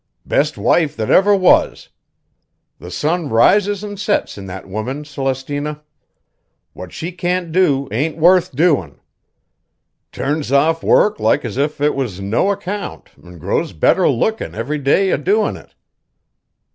"Best 0.25 0.57
wife 0.57 0.95
that 0.95 1.11
ever 1.11 1.35
was! 1.35 1.89
The 2.79 2.89
sun 2.89 3.29
rises 3.29 3.83
an' 3.83 3.97
sets 3.97 4.35
in 4.35 4.47
that 4.47 4.67
woman, 4.67 5.03
Celestina. 5.05 5.83
What 6.73 6.91
she 6.91 7.11
can't 7.11 7.51
do 7.51 7.87
ain't 7.91 8.17
worth 8.17 8.51
doin'! 8.55 8.99
Turns 10.11 10.51
off 10.51 10.81
work 10.81 11.19
like 11.19 11.45
as 11.45 11.55
if 11.55 11.79
it 11.79 11.93
was 11.93 12.17
of 12.17 12.25
no 12.25 12.49
account 12.49 13.09
an' 13.23 13.37
grows 13.37 13.73
better 13.73 14.09
lookin' 14.09 14.55
every 14.55 14.79
day 14.79 15.11
a 15.11 15.19
doin' 15.19 15.55
it." 15.55 15.75